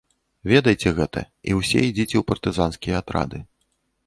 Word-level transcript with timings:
Ведайце 0.51 0.93
гэта, 0.99 1.23
і 1.51 1.57
ўсе 1.59 1.79
ідзіце 1.89 2.15
ў 2.21 2.27
партызанскія 2.31 2.95
атрады. 3.05 3.45